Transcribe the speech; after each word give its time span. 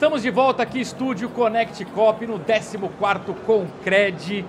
Estamos 0.00 0.22
de 0.22 0.30
volta 0.30 0.62
aqui, 0.62 0.80
estúdio 0.80 1.28
Connect 1.28 1.84
Cop, 1.84 2.26
no 2.26 2.40
14º 2.40 3.34
Concred, 3.44 4.46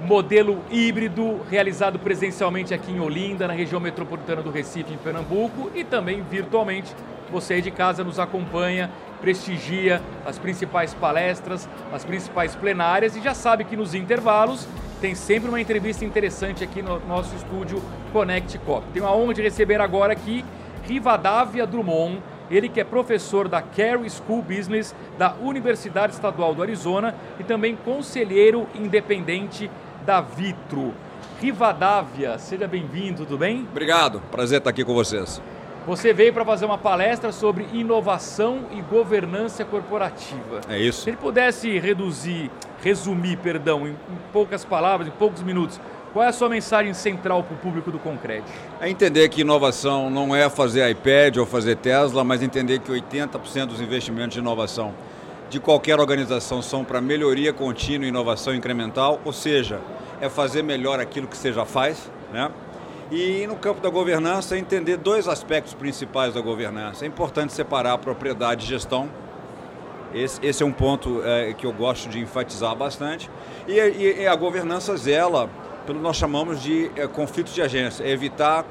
modelo 0.00 0.64
híbrido, 0.68 1.38
realizado 1.48 1.96
presencialmente 1.96 2.74
aqui 2.74 2.90
em 2.90 2.98
Olinda, 2.98 3.46
na 3.46 3.52
região 3.52 3.80
metropolitana 3.80 4.42
do 4.42 4.50
Recife, 4.50 4.92
em 4.92 4.96
Pernambuco, 4.96 5.70
e 5.76 5.84
também 5.84 6.24
virtualmente. 6.28 6.92
Você 7.30 7.54
aí 7.54 7.62
de 7.62 7.70
casa 7.70 8.02
nos 8.02 8.18
acompanha, 8.18 8.90
prestigia 9.20 10.02
as 10.26 10.40
principais 10.40 10.92
palestras, 10.92 11.68
as 11.92 12.04
principais 12.04 12.56
plenárias 12.56 13.14
e 13.14 13.20
já 13.20 13.32
sabe 13.32 13.62
que 13.62 13.76
nos 13.76 13.94
intervalos 13.94 14.66
tem 15.00 15.14
sempre 15.14 15.48
uma 15.48 15.60
entrevista 15.60 16.04
interessante 16.04 16.64
aqui 16.64 16.82
no 16.82 16.98
nosso 17.06 17.32
estúdio 17.36 17.80
Connect 18.12 18.58
Cop. 18.58 18.84
Tenho 18.92 19.06
a 19.06 19.14
honra 19.14 19.34
de 19.34 19.42
receber 19.42 19.80
agora 19.80 20.14
aqui 20.14 20.44
Rivadavia 20.82 21.64
Drummond, 21.64 22.20
ele 22.50 22.68
que 22.68 22.80
é 22.80 22.84
professor 22.84 23.48
da 23.48 23.62
Carey 23.62 24.10
School 24.10 24.42
Business 24.42 24.94
da 25.16 25.34
Universidade 25.40 26.12
Estadual 26.12 26.54
do 26.54 26.62
Arizona 26.62 27.14
e 27.38 27.44
também 27.44 27.76
conselheiro 27.76 28.66
independente 28.74 29.70
da 30.04 30.20
Vitro. 30.20 30.92
Rivadavia, 31.40 32.38
seja 32.38 32.66
bem-vindo, 32.66 33.24
tudo 33.24 33.38
bem? 33.38 33.66
Obrigado, 33.70 34.20
prazer 34.30 34.58
estar 34.58 34.70
aqui 34.70 34.84
com 34.84 34.92
vocês. 34.92 35.40
Você 35.86 36.12
veio 36.12 36.32
para 36.32 36.44
fazer 36.44 36.66
uma 36.66 36.76
palestra 36.76 37.32
sobre 37.32 37.66
inovação 37.72 38.66
e 38.70 38.82
governança 38.82 39.64
corporativa. 39.64 40.60
É 40.68 40.78
isso. 40.78 41.02
Se 41.02 41.10
ele 41.10 41.16
pudesse 41.16 41.78
reduzir, 41.78 42.50
resumir, 42.82 43.38
perdão, 43.38 43.88
em, 43.88 43.92
em 43.92 44.18
poucas 44.30 44.62
palavras, 44.62 45.08
em 45.08 45.12
poucos 45.12 45.42
minutos, 45.42 45.80
qual 46.12 46.24
é 46.24 46.28
a 46.28 46.32
sua 46.32 46.48
mensagem 46.48 46.92
central 46.92 47.44
para 47.44 47.54
o 47.54 47.58
público 47.58 47.90
do 47.90 47.98
Concred? 47.98 48.44
É 48.80 48.88
entender 48.88 49.28
que 49.28 49.42
inovação 49.42 50.10
não 50.10 50.34
é 50.34 50.48
fazer 50.50 50.88
iPad 50.90 51.36
ou 51.36 51.46
fazer 51.46 51.76
Tesla, 51.76 52.24
mas 52.24 52.42
entender 52.42 52.80
que 52.80 52.90
80% 52.90 53.66
dos 53.66 53.80
investimentos 53.80 54.34
de 54.34 54.40
inovação 54.40 54.92
de 55.48 55.58
qualquer 55.58 55.98
organização 55.98 56.62
são 56.62 56.84
para 56.84 57.00
melhoria 57.00 57.52
contínua 57.52 58.06
inovação 58.06 58.54
incremental, 58.54 59.20
ou 59.24 59.32
seja, 59.32 59.80
é 60.20 60.28
fazer 60.28 60.62
melhor 60.62 61.00
aquilo 61.00 61.26
que 61.26 61.36
você 61.36 61.52
já 61.52 61.64
faz, 61.64 62.10
né? 62.32 62.50
E 63.10 63.44
no 63.48 63.56
campo 63.56 63.80
da 63.80 63.90
governança, 63.90 64.56
entender 64.56 64.96
dois 64.96 65.26
aspectos 65.26 65.74
principais 65.74 66.34
da 66.34 66.40
governança. 66.40 67.04
É 67.04 67.08
importante 67.08 67.52
separar 67.52 67.94
a 67.94 67.98
propriedade 67.98 68.64
e 68.64 68.68
gestão. 68.68 69.10
Esse, 70.14 70.44
esse 70.46 70.62
é 70.62 70.66
um 70.66 70.72
ponto 70.72 71.20
é, 71.24 71.52
que 71.52 71.66
eu 71.66 71.72
gosto 71.72 72.08
de 72.08 72.20
enfatizar 72.20 72.74
bastante. 72.76 73.28
E, 73.66 73.72
e, 73.72 74.22
e 74.22 74.26
a 74.28 74.36
governança 74.36 74.96
zela 74.96 75.50
pelo 75.90 76.00
nós 76.00 76.16
chamamos 76.16 76.62
de 76.62 76.88
é, 76.94 77.08
conflitos 77.08 77.52
de 77.52 77.60
agência, 77.60 78.04
é 78.04 78.10
evitar 78.10 78.64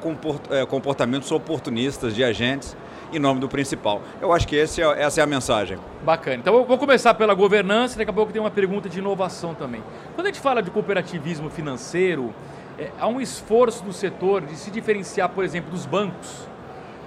é, 0.50 0.66
comportamentos 0.66 1.30
oportunistas 1.31 2.16
de 2.16 2.23
agentes 2.23 2.78
em 3.12 3.20
nome 3.20 3.42
do 3.42 3.50
principal. 3.50 4.02
Eu 4.22 4.31
acho 4.31 4.48
que 4.48 4.58
é, 4.58 4.62
essa 4.62 5.20
é 5.20 5.22
a 5.22 5.25
mensagem. 5.28 5.78
Bacana. 6.02 6.38
Então 6.38 6.64
vou 6.64 6.78
começar 6.78 7.14
pela 7.16 7.34
governança, 7.34 7.97
daqui 7.97 8.09
a 8.09 8.14
pouco 8.14 8.31
tem 8.31 8.42
uma 8.42 8.52
pergunta 8.52 8.88
de 8.88 9.00
inovação 9.00 9.53
também. 9.53 9.84
Quando 10.16 10.28
a 10.28 10.30
gente 10.30 10.40
fala 10.40 10.62
de 10.62 10.72
cooperativismo 10.72 11.50
financeiro, 11.50 12.34
é, 12.78 12.90
há 12.97 13.08
um 13.08 13.20
esforço 13.20 13.84
do 13.84 13.92
setor 13.92 14.45
de 14.45 14.56
se 14.56 14.72
diferenciar, 14.72 15.28
por 15.28 15.44
exemplo, 15.44 15.72
dos 15.72 15.86
bancos, 15.86 16.47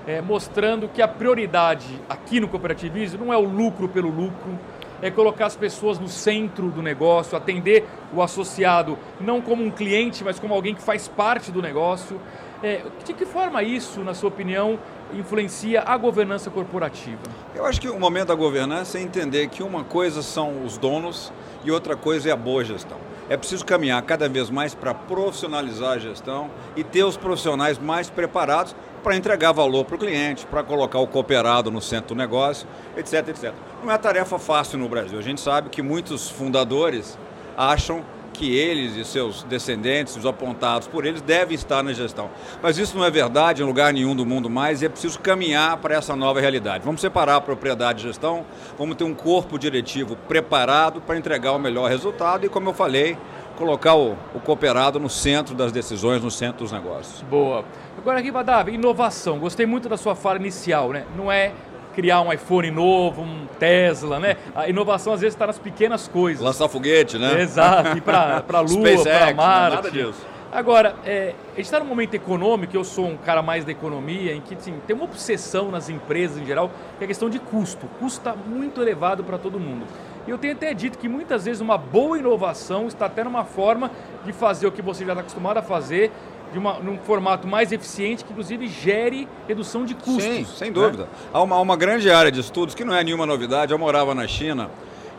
é, 0.07 0.21
mostrando 0.21 0.89
que 0.89 1.01
a 1.01 1.09
prioridade 1.09 1.99
aqui 2.07 2.39
no 2.39 2.49
cooperativismo 2.49 3.25
não 3.25 3.33
é 3.33 3.37
o 3.39 3.45
lucro 3.45 3.89
pelo 3.89 4.11
lucro, 4.11 4.59
é 5.03 5.11
colocar 5.11 5.47
as 5.47 5.57
pessoas 5.57 5.99
no 5.99 6.09
centro 6.09 6.71
do 6.71 6.81
negócio, 6.81 7.37
atender 7.37 7.85
o 8.15 8.23
associado 8.23 8.97
não 9.21 9.43
como 9.43 9.63
um 9.63 9.71
cliente, 9.71 10.23
mas 10.23 10.39
como 10.39 10.55
alguém 10.55 10.75
que 10.75 10.81
faz 10.81 11.09
parte 11.09 11.51
do 11.51 11.61
negócio. 11.61 12.21
É, 12.63 12.83
de 13.05 13.13
que 13.13 13.27
forma 13.27 13.61
isso, 13.65 14.05
na 14.05 14.15
sua 14.15 14.29
opinião, 14.29 14.79
influencia 15.13 15.83
a 15.83 15.97
governança 15.97 16.49
corporativa? 16.49 17.19
Eu 17.57 17.67
acho 17.67 17.81
que 17.81 17.89
o 17.89 17.99
momento 17.99 18.29
da 18.29 18.37
governança 18.37 18.99
é 18.99 19.03
entender 19.03 19.49
que 19.49 19.65
uma 19.65 19.83
coisa 19.83 20.23
são 20.23 20.65
os 20.65 20.79
donos 20.79 21.33
e 21.65 21.73
outra 21.73 21.97
coisa 21.97 22.29
é 22.29 22.33
a 22.33 22.37
boa 22.37 22.65
gestão. 22.65 22.99
É 23.33 23.37
preciso 23.39 23.65
caminhar 23.65 24.03
cada 24.03 24.29
vez 24.29 24.51
mais 24.51 24.75
para 24.75 24.93
profissionalizar 24.93 25.93
a 25.93 25.99
gestão 25.99 26.51
e 26.77 26.85
ter 26.85 27.03
os 27.03 27.17
profissionais 27.17 27.79
mais 27.79 28.11
preparados 28.11 28.77
para 29.03 29.17
entregar 29.17 29.53
valor 29.53 29.87
para 29.87 29.97
o 29.97 29.99
cliente, 29.99 30.45
para 30.45 30.63
colocar 30.63 30.99
o 30.99 31.07
cooperado 31.07 31.71
no 31.71 31.81
centro 31.81 32.09
do 32.09 32.15
negócio, 32.15 32.69
etc, 32.95 33.27
etc. 33.29 33.55
Não 33.83 33.91
é 33.91 33.97
tarefa 33.97 34.39
fácil 34.39 34.79
no 34.79 34.87
Brasil. 34.87 35.19
A 35.19 35.23
gente 35.23 35.41
sabe 35.41 35.71
que 35.71 35.81
muitos 35.81 36.29
fundadores 36.29 37.19
acham 37.57 38.05
que 38.33 38.57
eles 38.57 38.97
e 38.97 39.05
seus 39.05 39.43
descendentes, 39.45 40.17
os 40.17 40.27
apontados 40.27 40.89
por 40.89 41.05
eles, 41.05 41.21
devem 41.21 41.55
estar 41.55 41.83
na 41.83 41.93
gestão. 41.93 42.31
Mas 42.63 42.79
isso 42.79 42.97
não 42.97 43.05
é 43.05 43.11
verdade 43.11 43.63
em 43.63 43.65
lugar 43.65 43.93
nenhum 43.93 44.17
do 44.17 44.27
mundo 44.27 44.49
mais 44.49 44.83
e 44.83 44.87
é 44.87 44.89
preciso 44.89 45.21
caminhar 45.21 45.77
para 45.77 45.95
essa 45.95 46.17
nova 46.17 46.41
realidade. 46.41 46.85
Vamos 46.85 47.01
separar 47.01 47.37
a 47.37 47.41
propriedade 47.41 48.01
e 48.01 48.09
gestão, 48.09 48.45
vamos 48.79 48.97
ter 48.97 49.05
um 49.05 49.15
corpo 49.15 49.59
diretivo 49.59 50.17
preparado 50.17 51.01
para 51.01 51.17
entregar 51.17 51.53
o 51.53 51.59
melhor 51.59 51.89
resultado 51.89 52.47
e, 52.47 52.49
como 52.49 52.71
eu 52.71 52.75
falei, 52.75 53.17
colocar 53.57 53.95
o, 53.95 54.17
o, 54.35 54.41
cooperado 54.41 54.99
no 54.99 55.09
centro 55.09 55.55
das 55.55 55.71
decisões, 55.71 56.23
no 56.23 56.31
centro 56.31 56.65
dos 56.65 56.73
negócios. 56.73 57.23
Boa. 57.23 57.65
Agora, 57.97 58.21
Rivadavia, 58.21 58.75
inovação. 58.75 59.39
Gostei 59.39 59.67
muito 59.67 59.89
da 59.89 59.97
sua 59.97 60.15
fala 60.15 60.39
inicial, 60.39 60.91
né? 60.91 61.05
Não 61.17 61.31
é 61.31 61.53
criar 61.95 62.21
um 62.21 62.33
iPhone 62.33 62.71
novo, 62.71 63.23
um 63.23 63.47
Tesla, 63.59 64.19
né? 64.19 64.37
A 64.55 64.69
inovação 64.69 65.13
às 65.13 65.21
vezes 65.21 65.35
está 65.35 65.47
nas 65.47 65.59
pequenas 65.59 66.09
coisas. 66.09 66.43
Lançar 66.43 66.69
foguete, 66.69 67.19
né? 67.19 67.41
Exato, 67.41 67.97
ir 67.97 68.01
para 68.01 68.45
a 68.49 68.61
Lua, 68.61 69.03
para 69.03 69.35
Marte. 69.35 69.77
Nada 69.77 69.91
disso. 69.91 70.33
Agora, 70.53 70.97
é, 71.07 71.35
a 71.55 71.57
gente 71.57 71.65
está 71.65 71.81
num 71.81 71.87
momento 71.87 72.13
econômico, 72.13 72.77
eu 72.77 72.85
sou 72.85 73.07
um 73.07 73.17
cara 73.17 73.41
mais 73.41 73.65
da 73.65 73.73
economia, 73.73 74.35
em 74.35 74.41
que 74.43 74.55
assim, 74.55 74.79
tem 74.87 74.95
uma 74.95 75.07
obsessão 75.07 75.71
nas 75.71 75.89
empresas 75.89 76.37
em 76.37 76.45
geral, 76.45 76.71
que 76.99 77.03
é 77.03 77.07
a 77.07 77.09
questão 77.09 77.31
de 77.31 77.39
custo. 77.39 77.87
O 77.87 77.89
custo 77.99 78.19
está 78.19 78.37
muito 78.37 78.83
elevado 78.83 79.25
para 79.25 79.39
todo 79.39 79.59
mundo. 79.59 79.87
E 80.27 80.31
eu 80.31 80.37
tenho 80.37 80.53
até 80.53 80.75
dito 80.75 80.99
que 80.99 81.09
muitas 81.09 81.47
vezes 81.47 81.63
uma 81.63 81.79
boa 81.79 82.19
inovação 82.19 82.87
está 82.87 83.07
até 83.07 83.25
numa 83.25 83.45
forma 83.45 83.91
de 84.27 84.33
fazer 84.35 84.67
o 84.67 84.73
que 84.73 84.83
você 84.83 85.07
já 85.07 85.13
está 85.13 85.21
acostumado 85.23 85.57
a 85.57 85.63
fazer, 85.63 86.13
de 86.53 86.59
uma, 86.59 86.79
num 86.79 86.99
formato 86.99 87.49
mais 87.49 87.73
eficiente, 87.73 88.25
que 88.25 88.31
inclusive 88.33 88.69
gere 88.69 89.27
redução 89.49 89.85
de 89.85 89.95
custos. 89.95 90.23
Sim, 90.23 90.45
sem 90.45 90.71
dúvida. 90.71 91.05
Né? 91.05 91.09
Há, 91.33 91.43
uma, 91.43 91.57
há 91.57 91.61
uma 91.61 91.77
grande 91.77 92.11
área 92.11 92.31
de 92.31 92.41
estudos, 92.41 92.75
que 92.75 92.85
não 92.85 92.95
é 92.95 93.03
nenhuma 93.03 93.27
novidade, 93.27 93.73
eu 93.73 93.79
morava 93.79 94.15
na 94.15 94.29
China 94.29 94.71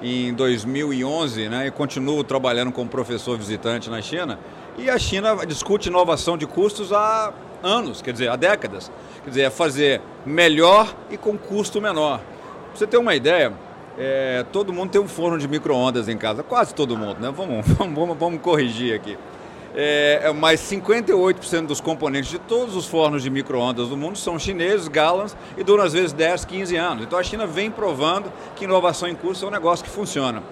em 0.02 0.34
2011 0.34 1.50
né, 1.50 1.68
e 1.68 1.72
continuo 1.72 2.24
trabalhando 2.24 2.72
como 2.72 2.90
professor 2.90 3.38
visitante 3.38 3.90
na 3.90 4.02
China, 4.02 4.38
e 4.78 4.90
a 4.90 4.98
China 4.98 5.46
discute 5.46 5.90
inovação 5.90 6.38
de 6.38 6.46
custos 6.46 6.92
há 6.92 7.34
anos, 7.64 8.02
quer 8.02 8.12
dizer, 8.12 8.30
há 8.30 8.36
décadas. 8.36 8.92
Quer 9.24 9.30
dizer, 9.30 9.42
é 9.44 9.50
fazer 9.50 10.02
melhor 10.26 10.94
e 11.10 11.18
com 11.18 11.38
custo 11.38 11.82
menor. 11.82 12.20
Pra 12.20 12.76
você 12.76 12.86
ter 12.86 12.98
uma 12.98 13.16
ideia, 13.16 13.54
é, 13.98 14.46
todo 14.52 14.74
mundo 14.74 14.90
tem 14.90 15.00
um 15.00 15.08
forno 15.08 15.38
de 15.38 15.48
micro-ondas 15.48 16.10
em 16.10 16.18
casa, 16.18 16.44
quase 16.44 16.76
todo 16.76 16.98
mundo, 16.98 17.20
né? 17.20 17.32
Vamos, 17.36 17.66
vamos, 17.96 18.18
vamos 18.18 18.42
corrigir 18.42 18.94
aqui. 18.94 19.18
É, 19.76 20.22
é 20.24 20.32
mas 20.34 20.60
58% 20.62 21.66
dos 21.66 21.82
componentes 21.82 22.30
de 22.30 22.40
todos 22.40 22.76
os 22.76 22.86
fornos 22.86 23.24
de 23.24 23.30
micro-ondas 23.30 23.90
do 23.90 23.98
mundo 23.98 24.18
são 24.18 24.38
chineses, 24.38 24.88
galãs, 24.88 25.36
e 25.58 25.64
duram 25.64 25.84
às 25.84 25.94
vezes 25.94 26.14
10, 26.14 26.46
15 26.46 26.76
anos. 26.76 27.04
Então 27.06 27.18
a 27.18 27.24
China 27.24 27.48
vem 27.48 27.72
provando 27.72 28.32
que 28.56 28.66
inovação 28.66 29.08
em 29.08 29.16
curso 29.16 29.46
é 29.46 29.48
um 29.48 29.52
negócio 29.52 29.84
que 29.84 29.92
funciona. 29.92 30.44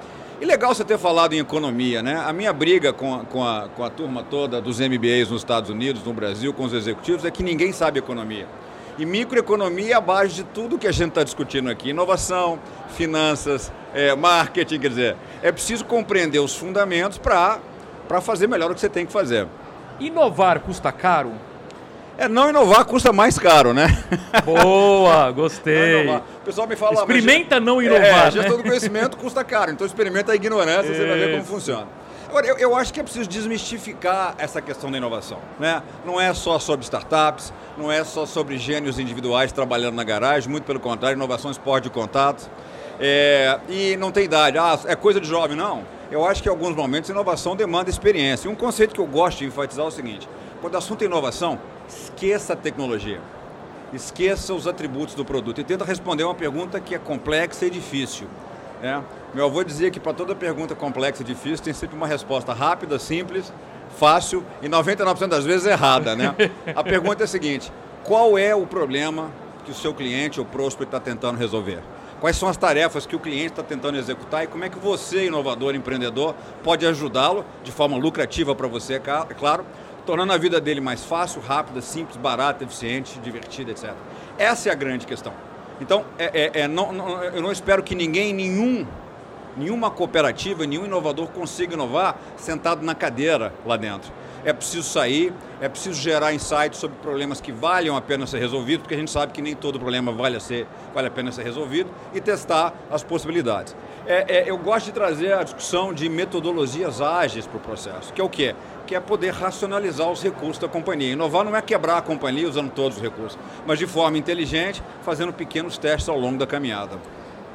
E 0.42 0.46
legal 0.46 0.74
você 0.74 0.84
ter 0.84 0.98
falado 0.98 1.34
em 1.34 1.40
economia, 1.40 2.02
né? 2.02 2.20
A 2.26 2.34
minha 2.34 2.52
briga 2.52 2.92
com 2.92 3.24
com, 3.26 3.46
a, 3.46 3.70
com 3.76 3.84
a 3.84 3.92
turma 3.92 4.24
toda 4.24 4.60
dos 4.60 4.80
MBAs 4.80 5.30
nos 5.30 5.42
Estados 5.42 5.70
Unidos, 5.70 6.04
no 6.04 6.14
Brasil, 6.14 6.52
com 6.52 6.64
os 6.64 6.74
executivos, 6.74 7.24
é 7.24 7.30
que 7.30 7.44
ninguém 7.44 7.72
sabe 7.72 8.00
economia. 8.00 8.48
E 8.98 9.06
microeconomia 9.06 9.94
é 9.94 9.94
a 9.94 10.02
base 10.02 10.34
de 10.34 10.44
tudo 10.44 10.80
que 10.80 10.88
a 10.88 10.92
gente 10.92 11.10
está 11.10 11.24
discutindo 11.24 11.70
aqui: 11.70 11.90
inovação, 11.90 12.60
finanças, 12.96 13.72
é, 13.94 14.16
marketing. 14.16 14.80
Quer 14.80 14.90
dizer, 14.90 15.16
é 15.44 15.52
preciso 15.52 15.86
compreender 15.86 16.40
os 16.40 16.56
fundamentos 16.56 17.20
para 17.20 17.60
fazer 18.20 18.48
melhor 18.48 18.72
o 18.72 18.74
que 18.74 18.82
você 18.82 18.90
tem 18.90 19.06
que 19.06 19.14
fazer. 19.14 19.48
Inovar 20.00 20.60
custa 20.60 20.92
caro? 20.92 21.32
É, 22.18 22.28
não 22.28 22.50
inovar 22.50 22.84
custa 22.86 23.14
mais 23.14 23.40
caro, 23.40 23.74
né? 23.74 23.88
Boa, 24.44 25.32
gostei. 25.32 26.08
o 26.08 26.22
pessoal 26.44 26.68
me 26.68 26.76
fala... 26.76 26.96
Experimenta 26.96 27.56
mas, 27.56 27.66
não 27.66 27.82
inovar, 27.82 28.06
É, 28.06 28.26
né? 28.26 28.32
gestão 28.32 28.58
do 28.58 28.64
conhecimento 28.64 29.18
custa 29.18 29.44
caro, 29.44 29.72
então 29.72 29.88
experimenta 29.88 30.32
a 30.32 30.36
ignorância, 30.36 30.92
Isso. 30.92 31.02
você 31.02 31.08
vai 31.08 31.18
ver 31.18 31.32
como 31.32 31.46
funciona. 31.46 31.88
Agora, 32.32 32.48
eu, 32.48 32.58
eu, 32.58 32.76
acho 32.78 32.94
que 32.94 33.00
é 33.02 33.04
preciso 33.04 33.28
desmistificar 33.28 34.36
essa 34.38 34.62
questão 34.62 34.90
da 34.90 34.98
inovação. 34.98 35.40
Né? 35.60 35.84
Não 36.06 36.20
é 36.20 36.34
só 36.34 36.60
sobre 36.60 36.86
startups, 36.86 37.52
não 37.78 37.92
é 37.92 38.06
só 38.06 38.26
sobre 38.26 38.58
gênios 38.58 39.00
individuais 39.00 39.52
trabalhando 39.52 39.96
na 39.96 40.04
garagem, 40.06 40.50
muito 40.50 40.64
pelo 40.64 40.80
contrário, 40.80 41.18
inovação 41.18 41.52
esporte 41.52 41.86
de 41.86 41.90
contato. 41.90 42.50
É, 43.04 43.60
e 43.68 43.98
não 43.98 44.12
tem 44.12 44.26
idade, 44.26 44.60
ah, 44.60 44.80
é 44.86 44.96
coisa 44.96 45.20
de 45.20 45.28
jovem, 45.28 45.58
não. 45.58 45.84
Eu 46.12 46.24
acho 46.24 46.44
que 46.44 46.48
em 46.48 46.52
alguns 46.52 46.76
momentos 46.76 47.10
inovação 47.10 47.56
demanda 47.56 47.90
experiência. 47.90 48.48
E 48.48 48.52
um 48.52 48.56
conceito 48.56 48.94
que 48.94 49.02
eu 49.02 49.08
gosto 49.08 49.40
de 49.40 49.46
enfatizar 49.46 49.86
é 49.86 49.88
o 49.88 49.92
seguinte: 49.92 50.30
quando 50.62 50.76
o 50.76 50.78
assunto 50.78 51.02
é 51.02 51.06
inovação, 51.06 51.60
esqueça 51.90 52.54
a 52.54 52.56
tecnologia. 52.56 53.20
Esqueça 53.92 54.54
os 54.54 54.68
atributos 54.68 55.16
do 55.16 55.26
produto 55.26 55.60
e 55.60 55.64
tenta 55.64 55.84
responder 55.84 56.24
uma 56.24 56.36
pergunta 56.36 56.80
que 56.80 56.94
é 56.94 57.00
complexa 57.00 57.66
e 57.66 57.70
difícil. 57.70 58.28
Né? 58.82 59.04
Meu 59.34 59.46
avô 59.46 59.64
dizia 59.64 59.90
que 59.90 60.00
para 60.00 60.14
toda 60.14 60.36
pergunta 60.36 60.76
complexa 60.76 61.24
e 61.24 61.26
difícil 61.26 61.64
tem 61.66 61.74
sempre 61.74 61.96
uma 61.96 62.08
resposta 62.08 62.54
rápida, 62.54 63.00
simples, 63.00 63.52
fácil 63.98 64.46
e 64.62 64.70
99% 64.70 65.28
das 65.28 65.44
vezes 65.44 65.66
errada, 65.66 66.16
né? 66.16 66.36
A 66.76 66.84
pergunta 66.84 67.24
é 67.24 67.26
a 67.26 67.28
seguinte: 67.28 67.72
qual 68.04 68.38
é 68.38 68.54
o 68.56 68.66
problema 68.66 69.30
que 69.66 69.72
o 69.72 69.76
seu 69.76 69.94
cliente 69.94 70.40
ou 70.40 70.46
prospect 70.46 70.86
está 70.86 71.00
tentando 71.00 71.38
resolver? 71.38 71.82
Quais 72.22 72.38
são 72.38 72.48
as 72.48 72.56
tarefas 72.56 73.08
que 73.08 73.16
o 73.16 73.20
cliente 73.20 73.48
está 73.48 73.64
tentando 73.64 73.98
executar 73.98 74.44
e 74.44 74.48
como 74.48 74.64
é 74.64 74.70
que 74.70 74.78
você, 74.78 75.26
inovador, 75.26 75.74
empreendedor, 75.74 76.36
pode 76.64 76.86
ajudá-lo 76.86 77.44
de 77.64 77.72
forma 77.72 77.98
lucrativa 77.98 78.54
para 78.54 78.68
você, 78.68 78.94
é 78.94 79.34
claro, 79.34 79.66
tornando 80.06 80.32
a 80.32 80.38
vida 80.38 80.62
dele 80.62 80.80
mais 80.80 81.04
fácil, 81.04 81.42
rápida, 81.42 81.82
simples, 81.82 82.16
barata, 82.18 82.64
eficiente, 82.64 83.20
divertida, 83.20 83.72
etc. 83.72 83.94
Essa 84.38 84.70
é 84.70 84.72
a 84.72 84.76
grande 84.76 85.08
questão. 85.08 85.34
Então, 85.82 86.06
é, 86.20 86.52
é, 86.56 86.62
é 86.62 86.68
não, 86.68 86.94
não, 86.94 87.24
eu 87.24 87.42
não 87.42 87.52
espero 87.52 87.82
que 87.82 87.96
ninguém, 87.96 88.34
nenhum, 88.34 88.86
nenhuma 89.58 89.90
cooperativa, 89.90 90.66
nenhum 90.68 90.86
inovador 90.86 91.28
consiga 91.30 91.74
inovar 91.74 92.18
sentado 92.38 92.86
na 92.86 92.94
cadeira 92.94 93.52
lá 93.66 93.78
dentro. 93.78 94.12
É 94.44 94.52
preciso 94.52 94.90
sair, 94.90 95.32
é 95.60 95.70
preciso 95.70 96.02
gerar 96.02 96.34
insights 96.34 96.80
sobre 96.80 96.98
problemas 96.98 97.40
que 97.40 97.52
valham 97.52 97.96
a 97.96 98.02
pena 98.02 98.26
ser 98.26 98.40
resolvidos, 98.40 98.82
porque 98.82 98.96
a 98.96 98.98
gente 98.98 99.12
sabe 99.12 99.32
que 99.32 99.42
nem 99.42 99.56
todo 99.56 99.80
problema 99.80 100.12
vale 100.12 100.38
a, 100.38 100.40
ser, 100.40 100.66
vale 100.94 101.08
a 101.08 101.12
pena 101.12 101.32
ser 101.32 101.44
resolvido, 101.44 101.90
e 102.14 102.20
testar 102.20 102.74
as 102.90 103.04
possibilidades. 103.04 103.76
É, 104.08 104.38
é, 104.38 104.50
eu 104.50 104.58
gosto 104.58 104.88
de 104.88 104.94
trazer 104.94 105.34
a 105.34 105.44
discussão 105.44 105.94
de 105.94 106.10
metodologias 106.10 107.02
ágeis 107.02 107.46
para 107.46 107.58
o 107.58 107.60
processo, 107.60 108.12
que 108.12 108.20
é 108.20 108.24
o 108.24 108.30
quê? 108.30 108.56
Que 108.88 108.96
é 108.96 109.00
poder 109.00 109.32
racionalizar 109.32 110.10
os 110.10 110.24
recursos 110.24 110.58
da 110.58 110.68
companhia. 110.68 111.14
Inovar 111.14 111.46
não 111.46 111.56
é 111.56 111.62
quebrar 111.62 111.98
a 111.98 112.02
companhia 112.02 112.50
usando 112.50 112.72
todos 112.72 112.98
os 112.98 113.04
recursos, 113.04 113.38
mas 113.66 113.78
de 113.78 113.86
forma 113.86 114.18
inteligente, 114.18 114.82
fazendo 115.04 115.32
pequenos 115.32 115.78
testes 115.78 116.10
ao 116.10 116.18
longo 116.18 116.40
da 116.40 116.48
caminhada. 116.48 116.98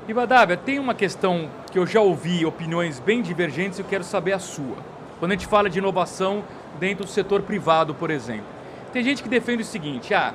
Ibadávia, 0.08 0.56
tem 0.56 0.78
uma 0.78 0.94
questão 0.94 1.50
que 1.72 1.76
eu 1.80 1.84
já 1.84 2.00
ouvi 2.00 2.46
opiniões 2.46 3.00
bem 3.00 3.20
divergentes 3.20 3.80
e 3.80 3.82
eu 3.82 3.86
quero 3.86 4.04
saber 4.04 4.34
a 4.34 4.38
sua. 4.38 4.76
Quando 5.18 5.32
a 5.32 5.34
gente 5.34 5.48
fala 5.48 5.68
de 5.68 5.78
inovação 5.78 6.44
dentro 6.76 7.04
do 7.04 7.10
setor 7.10 7.42
privado, 7.42 7.94
por 7.94 8.10
exemplo. 8.10 8.46
Tem 8.92 9.02
gente 9.02 9.22
que 9.22 9.28
defende 9.28 9.62
o 9.62 9.66
seguinte: 9.66 10.14
ah, 10.14 10.34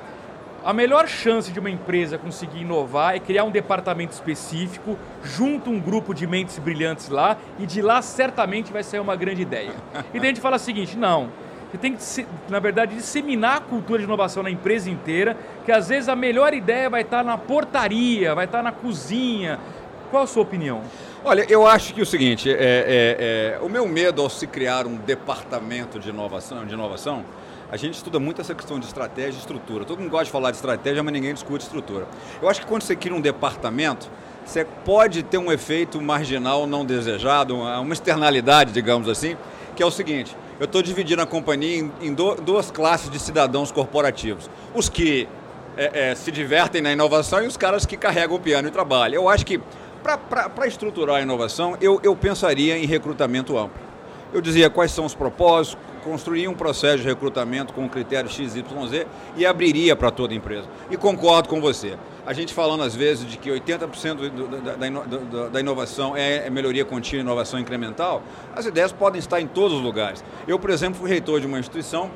a 0.64 0.72
melhor 0.72 1.08
chance 1.08 1.50
de 1.50 1.58
uma 1.58 1.70
empresa 1.70 2.16
conseguir 2.16 2.60
inovar 2.60 3.16
é 3.16 3.18
criar 3.18 3.44
um 3.44 3.50
departamento 3.50 4.12
específico, 4.12 4.96
junto 5.24 5.70
um 5.70 5.80
grupo 5.80 6.14
de 6.14 6.26
mentes 6.26 6.58
brilhantes 6.58 7.08
lá, 7.08 7.36
e 7.58 7.66
de 7.66 7.82
lá 7.82 8.00
certamente 8.00 8.72
vai 8.72 8.82
sair 8.82 9.00
uma 9.00 9.16
grande 9.16 9.42
ideia. 9.42 9.72
E 10.14 10.18
daí 10.18 10.26
a 10.26 10.28
gente 10.28 10.40
fala 10.40 10.56
o 10.56 10.60
seguinte: 10.60 10.96
não, 10.96 11.30
você 11.72 11.78
tem 11.78 11.96
que, 11.96 12.26
na 12.50 12.58
verdade, 12.58 12.94
disseminar 12.94 13.56
a 13.56 13.60
cultura 13.60 13.98
de 13.98 14.04
inovação 14.04 14.42
na 14.42 14.50
empresa 14.50 14.90
inteira, 14.90 15.36
que 15.64 15.72
às 15.72 15.88
vezes 15.88 16.08
a 16.08 16.14
melhor 16.14 16.52
ideia 16.52 16.90
vai 16.90 17.00
estar 17.00 17.24
na 17.24 17.38
portaria, 17.38 18.34
vai 18.34 18.44
estar 18.44 18.62
na 18.62 18.70
cozinha. 18.70 19.58
Qual 20.10 20.22
a 20.22 20.26
sua 20.26 20.42
opinião? 20.42 20.82
Olha, 21.24 21.46
eu 21.48 21.64
acho 21.64 21.94
que 21.94 22.00
é 22.00 22.02
o 22.02 22.06
seguinte, 22.06 22.50
é, 22.50 22.54
é, 22.54 23.56
é, 23.56 23.58
o 23.62 23.68
meu 23.68 23.86
medo 23.86 24.20
ao 24.20 24.28
se 24.28 24.44
criar 24.44 24.88
um 24.88 24.96
departamento 24.96 26.00
de 26.00 26.08
inovação, 26.08 26.66
de 26.66 26.74
inovação, 26.74 27.24
a 27.70 27.76
gente 27.76 27.94
estuda 27.94 28.18
muito 28.18 28.40
essa 28.40 28.56
questão 28.56 28.76
de 28.76 28.86
estratégia 28.86 29.38
e 29.38 29.38
estrutura. 29.38 29.84
Todo 29.84 30.00
mundo 30.00 30.10
gosta 30.10 30.24
de 30.24 30.32
falar 30.32 30.50
de 30.50 30.56
estratégia, 30.56 31.00
mas 31.00 31.12
ninguém 31.12 31.32
discute 31.32 31.64
estrutura. 31.64 32.08
Eu 32.42 32.48
acho 32.48 32.60
que 32.60 32.66
quando 32.66 32.82
você 32.82 32.96
cria 32.96 33.14
um 33.14 33.20
departamento, 33.20 34.10
você 34.44 34.64
pode 34.84 35.22
ter 35.22 35.38
um 35.38 35.52
efeito 35.52 36.00
marginal 36.02 36.66
não 36.66 36.84
desejado, 36.84 37.54
uma 37.54 37.92
externalidade, 37.92 38.72
digamos 38.72 39.08
assim, 39.08 39.36
que 39.76 39.82
é 39.82 39.86
o 39.86 39.92
seguinte: 39.92 40.36
eu 40.58 40.64
estou 40.64 40.82
dividindo 40.82 41.22
a 41.22 41.26
companhia 41.26 41.88
em, 42.00 42.12
duas 42.12 42.72
classes 42.72 43.08
de 43.08 43.20
cidadãos 43.20 43.70
corporativos. 43.70 44.50
Os 44.74 44.88
que 44.88 45.28
é, 45.76 46.10
é, 46.10 46.14
se 46.16 46.32
divertem 46.32 46.82
na 46.82 46.92
inovação 46.92 47.42
e 47.44 47.46
os 47.46 47.56
caras 47.56 47.86
que 47.86 47.96
carregam 47.96 48.36
o 48.36 48.40
piano 48.40 48.66
e 48.66 48.70
trabalham. 48.72 49.22
Eu 49.22 49.28
acho 49.28 49.46
que 49.46 49.60
para 50.02 50.66
estruturar 50.66 51.16
a 51.16 51.22
inovação, 51.22 51.76
eu, 51.80 52.00
eu 52.02 52.14
pensaria 52.16 52.76
em 52.76 52.86
recrutamento 52.86 53.56
amplo. 53.56 53.80
Eu 54.32 54.40
dizia 54.40 54.70
quais 54.70 54.90
são 54.90 55.04
os 55.04 55.14
propósitos, 55.14 55.78
construiria 56.02 56.50
um 56.50 56.54
processo 56.54 56.98
de 56.98 57.04
recrutamento 57.04 57.72
com 57.72 57.88
critério 57.88 58.28
XYZ 58.28 58.64
e 59.36 59.46
abriria 59.46 59.94
para 59.94 60.10
toda 60.10 60.34
empresa. 60.34 60.66
E 60.90 60.96
concordo 60.96 61.48
com 61.48 61.60
você. 61.60 61.96
A 62.26 62.32
gente 62.32 62.54
falando 62.54 62.82
às 62.82 62.94
vezes 62.94 63.28
de 63.28 63.36
que 63.36 63.50
80% 63.50 64.30
do, 64.30 64.46
da, 64.60 64.76
da, 64.76 65.48
da, 65.48 65.60
inovação 65.60 66.16
é, 66.16 66.46
é 66.46 66.50
melhoria 66.50 66.84
contínua, 66.84 67.22
inovação 67.22 67.58
incremental, 67.58 68.22
as 68.54 68.64
ideias 68.64 68.92
podem 68.92 69.18
estar 69.18 69.40
em 69.40 69.46
todos 69.46 69.76
os 69.76 69.82
lugares. 69.82 70.24
Eu, 70.46 70.58
por 70.58 70.70
exemplo, 70.70 71.00
fui 71.00 71.10
reitor 71.10 71.40
de 71.40 71.46
uma 71.46 71.58
instituição 71.58 72.10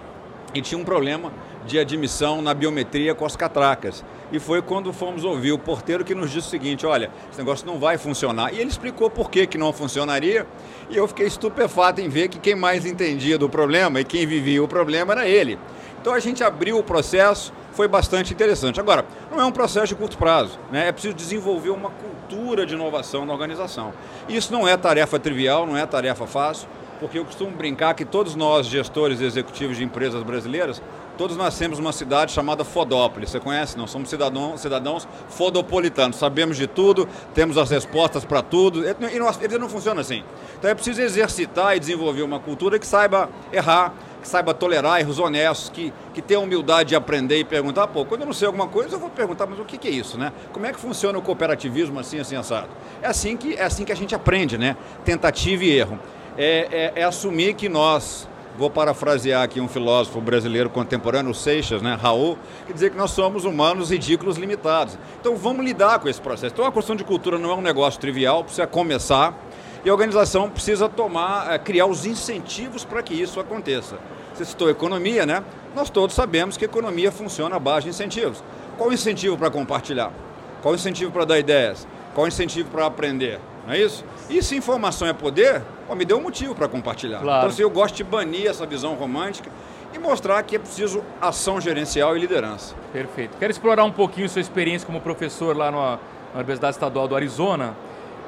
e 0.56 0.62
tinha 0.62 0.80
um 0.80 0.84
problema 0.84 1.32
de 1.66 1.78
admissão 1.78 2.40
na 2.40 2.54
biometria 2.54 3.14
com 3.14 3.26
as 3.26 3.36
catracas. 3.36 4.04
E 4.32 4.38
foi 4.38 4.62
quando 4.62 4.92
fomos 4.92 5.24
ouvir 5.24 5.52
o 5.52 5.58
porteiro 5.58 6.04
que 6.04 6.14
nos 6.14 6.30
disse 6.30 6.48
o 6.48 6.50
seguinte: 6.50 6.86
olha, 6.86 7.10
esse 7.30 7.38
negócio 7.38 7.66
não 7.66 7.78
vai 7.78 7.98
funcionar. 7.98 8.54
E 8.54 8.58
ele 8.58 8.70
explicou 8.70 9.10
por 9.10 9.30
que, 9.30 9.46
que 9.46 9.58
não 9.58 9.72
funcionaria. 9.72 10.46
E 10.88 10.96
eu 10.96 11.06
fiquei 11.06 11.26
estupefato 11.26 12.00
em 12.00 12.08
ver 12.08 12.28
que 12.28 12.38
quem 12.38 12.54
mais 12.54 12.86
entendia 12.86 13.36
do 13.36 13.48
problema 13.48 14.00
e 14.00 14.04
quem 14.04 14.26
vivia 14.26 14.62
o 14.62 14.68
problema 14.68 15.12
era 15.12 15.28
ele. 15.28 15.58
Então 16.00 16.14
a 16.14 16.20
gente 16.20 16.42
abriu 16.42 16.78
o 16.78 16.82
processo, 16.84 17.52
foi 17.72 17.88
bastante 17.88 18.32
interessante. 18.32 18.78
Agora, 18.78 19.04
não 19.30 19.40
é 19.40 19.44
um 19.44 19.50
processo 19.50 19.88
de 19.88 19.96
curto 19.96 20.16
prazo, 20.16 20.58
né? 20.70 20.86
é 20.88 20.92
preciso 20.92 21.14
desenvolver 21.14 21.70
uma 21.70 21.90
cultura 21.90 22.64
de 22.64 22.74
inovação 22.74 23.26
na 23.26 23.32
organização. 23.32 23.92
Isso 24.28 24.52
não 24.52 24.68
é 24.68 24.76
tarefa 24.76 25.18
trivial, 25.18 25.66
não 25.66 25.76
é 25.76 25.84
tarefa 25.84 26.24
fácil 26.26 26.68
porque 26.98 27.18
eu 27.18 27.24
costumo 27.24 27.50
brincar 27.50 27.94
que 27.94 28.04
todos 28.04 28.34
nós, 28.34 28.66
gestores 28.66 29.20
e 29.20 29.24
executivos 29.24 29.76
de 29.76 29.84
empresas 29.84 30.22
brasileiras, 30.22 30.82
todos 31.16 31.36
nascemos 31.36 31.78
numa 31.78 31.92
cidade 31.92 32.32
chamada 32.32 32.64
Fodópolis. 32.64 33.30
Você 33.30 33.40
conhece? 33.40 33.76
Não, 33.76 33.86
somos 33.86 34.08
cidadãos, 34.08 34.60
cidadãos 34.60 35.08
fodopolitanos, 35.28 36.16
sabemos 36.16 36.56
de 36.56 36.66
tudo, 36.66 37.08
temos 37.34 37.58
as 37.58 37.70
respostas 37.70 38.24
para 38.24 38.42
tudo, 38.42 38.84
e 38.88 38.94
não, 39.18 39.30
ele 39.40 39.58
não 39.58 39.68
funciona 39.68 40.00
assim. 40.00 40.22
Então 40.58 40.70
é 40.70 40.74
preciso 40.74 41.00
exercitar 41.00 41.76
e 41.76 41.80
desenvolver 41.80 42.22
uma 42.22 42.38
cultura 42.38 42.78
que 42.78 42.86
saiba 42.86 43.28
errar, 43.52 43.94
que 44.20 44.28
saiba 44.28 44.52
tolerar 44.52 45.00
erros 45.00 45.18
honestos, 45.18 45.70
que, 45.70 45.92
que 46.12 46.20
tenha 46.20 46.40
humildade 46.40 46.90
de 46.90 46.96
aprender 46.96 47.38
e 47.38 47.44
perguntar, 47.44 47.86
pô, 47.86 48.04
quando 48.04 48.22
eu 48.22 48.26
não 48.26 48.34
sei 48.34 48.46
alguma 48.46 48.66
coisa, 48.66 48.96
eu 48.96 48.98
vou 48.98 49.08
perguntar, 49.10 49.46
mas 49.46 49.58
o 49.58 49.64
que, 49.64 49.78
que 49.78 49.88
é 49.88 49.90
isso, 49.90 50.18
né? 50.18 50.32
Como 50.52 50.66
é 50.66 50.72
que 50.72 50.80
funciona 50.80 51.16
o 51.16 51.22
cooperativismo 51.22 51.98
assim, 52.00 52.18
assim, 52.18 52.36
assado? 52.36 52.68
É 53.00 53.06
assim 53.06 53.36
que, 53.36 53.54
é 53.54 53.64
assim 53.64 53.84
que 53.84 53.92
a 53.92 53.96
gente 53.96 54.14
aprende, 54.14 54.58
né? 54.58 54.76
Tentativa 55.04 55.64
e 55.64 55.70
erro 55.70 55.98
é, 56.36 56.92
é, 56.96 57.00
é 57.00 57.04
assumir 57.04 57.54
que 57.54 57.68
nós, 57.68 58.28
vou 58.58 58.70
parafrasear 58.70 59.42
aqui 59.42 59.60
um 59.60 59.68
filósofo 59.68 60.20
brasileiro 60.20 60.68
contemporâneo, 60.70 61.34
Seixas, 61.34 61.82
né, 61.82 61.98
Raul, 62.00 62.38
que 62.66 62.72
dizer 62.72 62.90
que 62.90 62.96
nós 62.96 63.10
somos 63.10 63.44
humanos 63.44 63.90
ridículos 63.90 64.36
limitados. 64.36 64.98
Então 65.20 65.36
vamos 65.36 65.64
lidar 65.64 65.98
com 65.98 66.08
esse 66.08 66.20
processo. 66.20 66.54
Então 66.54 66.66
a 66.66 66.72
questão 66.72 66.96
de 66.96 67.04
cultura 67.04 67.38
não 67.38 67.50
é 67.50 67.54
um 67.54 67.62
negócio 67.62 68.00
trivial, 68.00 68.44
precisa 68.44 68.66
começar 68.66 69.34
e 69.84 69.88
a 69.88 69.92
organização 69.92 70.50
precisa 70.50 70.88
tomar, 70.88 71.52
é, 71.52 71.58
criar 71.58 71.86
os 71.86 72.04
incentivos 72.04 72.84
para 72.84 73.02
que 73.02 73.14
isso 73.14 73.38
aconteça. 73.38 73.96
Você 74.34 74.44
citou 74.44 74.68
economia, 74.68 75.24
né? 75.24 75.42
Nós 75.74 75.88
todos 75.88 76.14
sabemos 76.14 76.56
que 76.56 76.64
a 76.64 76.68
economia 76.68 77.10
funciona 77.12 77.56
à 77.56 77.58
base 77.58 77.84
de 77.84 77.90
incentivos. 77.90 78.42
Qual 78.76 78.90
o 78.90 78.92
incentivo 78.92 79.38
para 79.38 79.50
compartilhar? 79.50 80.12
Qual 80.60 80.72
o 80.72 80.74
incentivo 80.74 81.12
para 81.12 81.24
dar 81.24 81.38
ideias? 81.38 81.86
Qual 82.14 82.24
o 82.24 82.28
incentivo 82.28 82.68
para 82.70 82.86
aprender? 82.86 83.38
Não 83.66 83.74
é 83.74 83.78
isso? 83.78 84.04
E 84.28 84.42
se 84.42 84.56
informação 84.56 85.06
é 85.06 85.12
poder, 85.12 85.62
Pô, 85.86 85.94
me 85.94 86.04
deu 86.04 86.18
um 86.18 86.22
motivo 86.22 86.54
para 86.54 86.68
compartilhar. 86.68 87.20
Claro. 87.20 87.38
Então, 87.38 87.50
assim, 87.50 87.62
eu 87.62 87.70
gosto 87.70 87.94
de 87.94 88.04
banir 88.04 88.48
essa 88.48 88.66
visão 88.66 88.94
romântica 88.94 89.50
e 89.94 89.98
mostrar 89.98 90.42
que 90.42 90.56
é 90.56 90.58
preciso 90.58 91.02
ação 91.20 91.60
gerencial 91.60 92.16
e 92.16 92.20
liderança. 92.20 92.74
Perfeito. 92.92 93.36
Quero 93.38 93.50
explorar 93.50 93.84
um 93.84 93.92
pouquinho 93.92 94.28
sua 94.28 94.40
experiência 94.40 94.86
como 94.86 95.00
professor 95.00 95.56
lá 95.56 95.70
na 95.70 95.98
Universidade 96.34 96.74
Estadual 96.74 97.06
do 97.06 97.14
Arizona. 97.14 97.76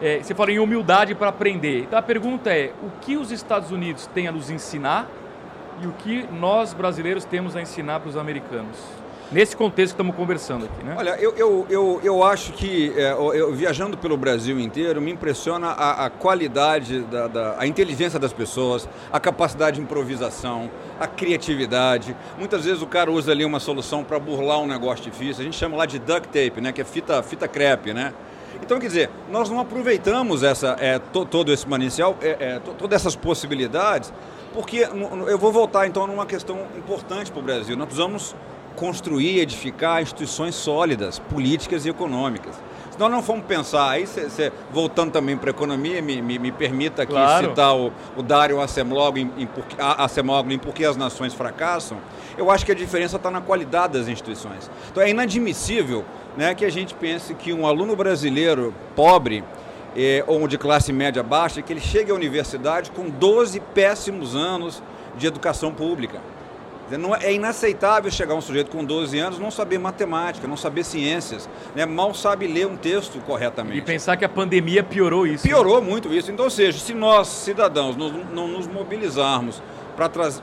É, 0.01 0.19
você 0.19 0.35
fala 0.35 0.53
em 0.53 0.59
humildade 0.59 1.15
para 1.15 1.29
aprender. 1.29 1.81
Então 1.81 1.99
a 1.99 2.03
pergunta 2.03 2.51
é: 2.51 2.73
o 2.83 2.91
que 3.01 3.17
os 3.17 3.33
Estados 3.33 3.71
Unidos 3.71 4.07
têm 4.07 4.29
a 4.29 4.33
nos 4.33 4.51
ensinar 4.51 5.09
e 5.83 5.87
o 5.87 5.93
que 5.93 6.27
nós 6.33 6.73
brasileiros 6.73 7.25
temos 7.25 7.57
a 7.57 7.61
ensinar 7.61 8.01
para 8.01 8.09
os 8.09 8.17
americanos? 8.17 8.79
Nesse 9.31 9.55
contexto 9.55 9.93
que 9.93 10.01
estamos 10.01 10.17
conversando 10.17 10.65
aqui, 10.65 10.83
né? 10.83 10.95
Olha, 10.97 11.11
eu, 11.21 11.35
eu, 11.37 11.67
eu, 11.69 12.01
eu 12.03 12.25
acho 12.25 12.51
que, 12.55 12.95
é, 12.97 13.13
eu, 13.13 13.55
viajando 13.55 13.99
pelo 13.99 14.17
Brasil 14.17 14.59
inteiro, 14.59 15.03
me 15.03 15.11
impressiona 15.11 15.69
a, 15.69 16.07
a 16.07 16.11
qualidade, 16.11 17.01
da, 17.03 17.27
da, 17.27 17.57
a 17.59 17.67
inteligência 17.67 18.19
das 18.19 18.33
pessoas, 18.33 18.89
a 19.13 19.21
capacidade 19.21 19.77
de 19.77 19.83
improvisação, 19.83 20.71
a 20.99 21.07
criatividade. 21.07 22.17
Muitas 22.39 22.65
vezes 22.65 22.81
o 22.81 22.87
cara 22.87 23.11
usa 23.13 23.31
ali 23.31 23.45
uma 23.45 23.61
solução 23.61 24.03
para 24.03 24.19
burlar 24.19 24.61
um 24.61 24.67
negócio 24.67 25.05
difícil. 25.05 25.43
A 25.43 25.45
gente 25.45 25.59
chama 25.59 25.77
lá 25.77 25.85
de 25.85 25.99
duct 25.99 26.29
tape, 26.29 26.63
né? 26.63 26.73
Que 26.73 26.81
é 26.81 26.85
fita, 26.85 27.23
fita 27.23 27.47
crepe, 27.47 27.93
né? 27.93 28.15
Então, 28.63 28.79
quer 28.79 28.87
dizer, 28.87 29.11
nós 29.31 29.51
não 29.51 29.61
aproveitamos 29.61 30.43
essa, 30.43 30.75
é, 30.81 30.99
to, 30.99 31.27
todo 31.27 31.53
esse 31.53 31.69
manancial, 31.69 32.17
é, 32.23 32.37
é, 32.41 32.59
to, 32.61 32.73
todas 32.73 33.03
essas 33.03 33.15
possibilidades, 33.15 34.11
porque 34.55 34.89
eu 35.27 35.39
vou 35.39 35.53
voltar 35.53 35.87
então 35.87 36.07
numa 36.07 36.25
questão 36.25 36.67
importante 36.79 37.31
para 37.31 37.41
o 37.41 37.43
Brasil. 37.43 37.77
Nós 37.77 37.87
precisamos 37.87 38.35
construir 38.79 39.41
edificar 39.41 40.01
instituições 40.01 40.55
sólidas, 40.55 41.19
políticas 41.19 41.85
e 41.85 41.89
econômicas. 41.89 42.55
Se 42.93 42.99
nós 42.99 43.11
não 43.11 43.23
formos 43.23 43.45
pensar, 43.47 43.91
aí 43.91 44.07
cê, 44.07 44.31
cê, 44.31 44.53
voltando 44.73 45.11
também 45.11 45.37
para 45.37 45.51
a 45.51 45.53
economia, 45.53 46.01
me, 46.01 46.23
me, 46.23 46.39
me, 46.39 46.53
permita 46.53 47.03
aqui 47.03 47.13
claro. 47.13 47.49
citar 47.49 47.77
o, 47.77 47.93
o 48.17 48.23
Dário 48.23 48.61
Acemoglu 48.61 49.19
em, 49.19 49.31
em, 49.37 49.49
Acemoglu 49.79 50.53
em 50.53 50.59
Por 50.59 50.73
que 50.73 50.85
as 50.85 50.97
Nações 50.97 51.35
Fracassam, 51.35 51.99
eu 52.37 52.51
acho 52.51 52.65
que 52.65 52.73
a 52.73 52.75
diferença 52.75 53.17
está 53.17 53.31
na 53.31 53.41
qualidade 53.41 53.95
das 53.95 54.09
instituições. 54.09 54.71
Então 54.91 55.03
é 55.03 55.11
inadmissível 55.11 56.05
né, 56.37 56.55
que 56.55 56.65
a 56.65 56.71
gente 56.71 56.95
pense 56.95 57.35
que 57.35 57.53
um 57.53 57.67
aluno 57.67 57.97
brasileiro 57.97 58.73
pobre 58.95 59.43
eh, 59.97 60.23
ou 60.27 60.47
de 60.47 60.57
classe 60.57 60.93
média 60.93 61.23
baixa, 61.23 61.63
que 61.63 61.73
ele 61.73 61.81
chegue 61.81 62.13
à 62.13 62.15
universidade 62.15 62.93
com 62.93 63.11
12 63.11 63.59
péssimos 63.75 64.37
anos 64.37 64.81
de 65.17 65.27
educação 65.27 65.73
pública. 65.73 66.21
Não, 66.97 67.15
é, 67.15 67.27
é 67.27 67.33
inaceitável 67.35 68.11
chegar 68.11 68.35
um 68.35 68.41
sujeito 68.41 68.71
com 68.71 68.85
12 68.85 69.19
anos 69.19 69.39
não 69.39 69.51
saber 69.51 69.79
matemática, 69.79 70.47
não 70.47 70.57
saber 70.57 70.85
ciências, 70.85 71.49
né? 71.75 71.85
mal 71.85 72.15
sabe 72.15 72.47
ler 72.47 72.67
um 72.67 72.77
texto 72.77 73.21
corretamente. 73.21 73.79
E 73.79 73.83
pensar 73.83 74.17
que 74.17 74.25
a 74.25 74.29
pandemia 74.29 74.83
piorou 74.83 75.27
isso. 75.27 75.43
Piorou 75.43 75.81
né? 75.81 75.89
muito 75.89 76.13
isso. 76.15 76.31
Então, 76.31 76.45
ou 76.45 76.51
seja, 76.51 76.79
se 76.79 76.95
nós, 76.95 77.29
cidadãos, 77.29 77.97
não, 77.97 78.11
não 78.11 78.49
nos 78.49 78.67
mobilizarmos 78.67 79.63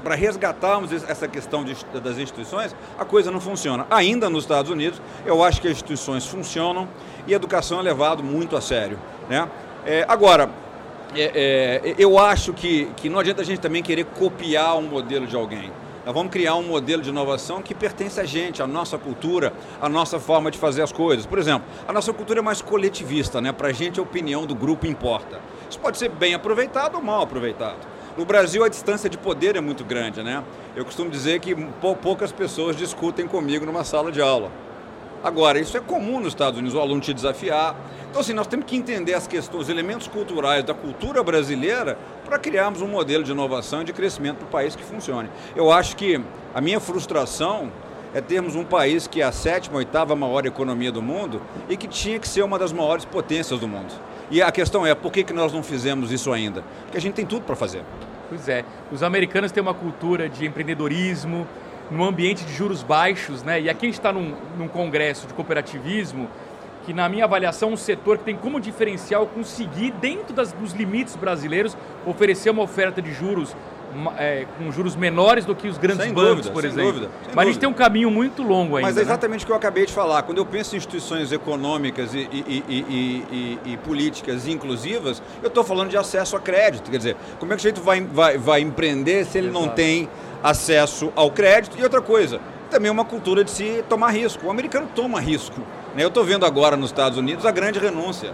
para 0.04 0.16
resgatarmos 0.16 0.92
essa 0.92 1.30
questão 1.30 1.64
de, 1.64 1.78
das 2.04 2.18
instituições, 2.18 2.76
a 3.00 3.06
coisa 3.06 3.32
não 3.32 3.40
funciona. 3.40 3.88
Ainda 3.90 4.30
nos 4.30 4.44
Estados 4.44 4.70
Unidos, 4.70 5.02
eu 5.26 5.42
acho 5.42 5.62
que 5.62 5.68
as 5.68 5.74
instituições 5.74 6.26
funcionam 6.26 6.90
e 7.26 7.34
a 7.34 7.38
educação 7.38 7.80
é 7.80 7.84
levado 7.84 8.22
muito 8.22 8.58
a 8.58 8.62
sério. 8.62 9.00
Né? 9.30 9.48
É, 9.86 10.04
agora, 10.10 10.50
é, 11.16 11.82
é, 11.86 11.96
eu 11.98 12.20
acho 12.20 12.52
que, 12.52 12.86
que 12.98 13.08
não 13.08 13.20
adianta 13.20 13.42
a 13.42 13.46
gente 13.46 13.60
também 13.60 13.82
querer 13.82 14.04
copiar 14.04 14.78
um 14.78 14.82
modelo 14.82 15.26
de 15.26 15.36
alguém. 15.36 15.72
Nós 16.06 16.14
vamos 16.14 16.32
criar 16.32 16.54
um 16.54 16.62
modelo 16.62 17.02
de 17.02 17.10
inovação 17.10 17.64
que 17.64 17.74
pertence 17.74 18.22
a 18.22 18.24
gente, 18.24 18.62
à 18.62 18.68
nossa 18.68 18.96
cultura, 18.96 19.52
à 19.82 19.90
nossa 19.90 20.20
forma 20.20 20.52
de 20.52 20.58
fazer 20.60 20.84
as 20.84 20.92
coisas. 20.92 21.26
Por 21.26 21.40
exemplo, 21.40 21.68
a 21.88 21.92
nossa 21.92 22.14
cultura 22.14 22.42
é 22.42 22.44
mais 22.44 22.62
coletivista, 22.62 23.42
né? 23.42 23.52
Para 23.52 23.70
a 23.70 23.74
gente 23.74 24.00
a 24.00 24.04
opinião 24.04 24.46
do 24.46 24.54
grupo 24.54 24.86
importa. 24.86 25.42
Isso 25.68 25.80
pode 25.80 25.98
ser 25.98 26.10
bem 26.10 26.36
aproveitado 26.36 26.94
ou 26.94 27.02
mal 27.02 27.24
aproveitado. 27.24 27.80
No 28.16 28.24
Brasil 28.24 28.64
a 28.64 28.70
distância 28.70 29.10
de 29.10 29.18
poder 29.18 29.56
é 29.56 29.62
muito 29.62 29.84
grande, 29.84 30.22
né? 30.22 30.44
Eu 30.76 30.86
costumo 30.86 31.10
dizer 31.10 31.40
que 31.40 31.56
poucas 32.04 32.32
pessoas 32.32 32.76
discutem 32.76 33.28
comigo 33.28 33.66
numa 33.66 33.84
sala 33.84 34.12
de 34.12 34.22
aula. 34.22 34.52
Agora, 35.26 35.58
isso 35.60 35.76
é 35.76 35.80
comum 35.80 36.20
nos 36.20 36.28
Estados 36.28 36.60
Unidos, 36.60 36.78
o 36.78 36.80
aluno 36.80 37.02
te 37.02 37.12
desafiar. 37.12 37.76
Então, 38.12 38.22
assim, 38.22 38.32
nós 38.32 38.46
temos 38.46 38.68
que 38.68 38.76
entender 38.76 39.16
as 39.16 39.26
questões, 39.26 39.64
os 39.64 39.70
elementos 39.70 40.08
culturais 40.08 40.64
da 40.64 40.76
cultura 40.76 41.24
brasileira 41.24 41.98
para 42.24 42.38
criarmos 42.38 42.80
um 42.84 42.88
modelo 42.88 43.24
de 43.24 43.32
inovação 43.32 43.82
e 43.82 43.86
de 43.86 43.92
crescimento 43.92 44.38
para 44.38 44.46
o 44.46 44.50
país 44.50 44.76
que 44.76 44.84
funcione. 44.84 45.28
Eu 45.56 45.72
acho 45.72 45.96
que 45.96 46.22
a 46.54 46.62
minha 46.62 46.80
frustração 46.80 47.72
é 48.14 48.22
termos 48.22 48.54
um 48.56 48.64
país 48.64 49.08
que 49.08 49.20
é 49.20 49.26
a 49.26 49.32
sétima, 49.32 49.78
oitava 49.78 50.16
maior 50.16 50.46
economia 50.46 50.92
do 50.92 51.02
mundo 51.02 51.42
e 51.68 51.76
que 51.76 51.88
tinha 51.88 52.20
que 52.20 52.28
ser 52.28 52.44
uma 52.44 52.60
das 52.60 52.72
maiores 52.72 53.04
potências 53.04 53.60
do 53.60 53.68
mundo. 53.68 53.96
E 54.30 54.44
a 54.44 54.52
questão 54.52 54.86
é, 54.86 54.94
por 54.94 55.12
que, 55.12 55.24
que 55.24 55.34
nós 55.34 55.52
não 55.52 55.64
fizemos 55.64 56.12
isso 56.12 56.32
ainda? 56.32 56.64
Porque 56.84 57.00
a 57.00 57.02
gente 57.02 57.16
tem 57.16 57.26
tudo 57.26 57.46
para 57.46 57.56
fazer. 57.56 57.82
Pois 58.30 58.48
é. 58.48 58.64
Os 58.92 59.02
americanos 59.02 59.52
têm 59.52 59.62
uma 59.62 59.74
cultura 59.74 60.30
de 60.30 60.46
empreendedorismo, 60.46 61.48
num 61.92 62.04
ambiente 62.04 62.44
de 62.44 62.54
juros 62.54 62.84
baixos, 62.84 63.44
né? 63.44 63.62
E 63.62 63.70
aqui 63.70 63.86
a 63.86 63.90
gente 63.90 64.00
está 64.00 64.12
num, 64.12 64.34
num 64.58 64.68
congresso 64.68 65.28
de 65.28 65.34
cooperativismo, 65.34 66.28
que 66.86 66.94
na 66.94 67.10
minha 67.10 67.26
avaliação 67.26 67.70
é 67.70 67.74
um 67.74 67.78
setor 67.78 68.18
que 68.18 68.24
tem 68.24 68.36
como 68.36 68.60
diferencial 68.60 69.26
conseguir, 69.28 69.92
dentro 69.92 70.34
das, 70.34 70.52
dos 70.52 70.74
limites 70.74 71.16
brasileiros, 71.16 71.76
oferecer 72.06 72.50
uma 72.50 72.62
oferta 72.62 73.02
de 73.02 73.12
juros 73.12 73.56
é, 74.18 74.46
com 74.58 74.72
juros 74.72 74.96
menores 74.96 75.46
do 75.46 75.56
que 75.56 75.68
os 75.68 75.78
grandes 75.78 76.04
sem 76.04 76.14
bancos, 76.14 76.48
dúvida, 76.48 76.52
por 76.52 76.66
exemplo. 76.66 76.92
Dúvida, 76.92 77.08
Mas 77.08 77.24
dúvida. 77.24 77.42
a 77.42 77.46
gente 77.46 77.60
tem 77.60 77.70
um 77.70 77.74
caminho 77.74 78.12
muito 78.12 78.44
longo 78.44 78.76
ainda. 78.76 78.88
Mas 78.88 78.98
é 78.98 79.00
né? 79.00 79.06
exatamente 79.06 79.40
né? 79.40 79.44
o 79.44 79.48
que 79.48 79.52
eu 79.54 79.56
acabei 79.56 79.86
de 79.86 79.94
falar. 79.94 80.24
Quando 80.24 80.38
eu 80.38 80.46
penso 80.46 80.76
em 80.76 80.78
instituições 80.78 81.32
econômicas 81.32 82.14
e, 82.14 82.28
e, 82.32 82.64
e, 82.68 83.60
e 83.66 83.78
políticas 83.78 84.48
inclusivas, 84.48 85.22
eu 85.42 85.48
estou 85.48 85.64
falando 85.64 85.90
de 85.90 85.98
acesso 85.98 86.36
a 86.36 86.40
crédito. 86.40 86.92
Quer 86.92 86.98
dizer, 86.98 87.18
como 87.40 87.54
é 87.54 87.56
que 87.56 87.62
o 87.62 87.64
jeito 87.64 87.82
vai, 87.82 88.02
vai, 88.02 88.38
vai 88.38 88.62
empreender 88.62 89.26
se 89.26 89.38
ele 89.38 89.48
Exato. 89.48 89.66
não 89.66 89.74
tem 89.74 90.10
acesso 90.46 91.12
ao 91.16 91.32
crédito? 91.32 91.78
E 91.80 91.84
outra 91.84 92.02
coisa, 92.02 92.40
também 92.70 92.92
uma 92.92 93.04
cultura 93.04 93.44
de 93.44 93.50
se 93.50 93.84
tomar 93.90 94.12
risco. 94.12 94.46
O 94.46 94.52
americano 94.52 94.88
toma 94.94 95.20
risco. 95.20 95.60
Né? 95.96 96.04
Eu 96.04 96.10
estou 96.10 96.24
vendo 96.24 96.46
agora 96.46 96.78
nos 96.78 96.92
Estados 96.92 97.18
Unidos 97.18 97.46
a 97.46 97.52
grande 97.52 97.80
renúncia. 97.80 98.32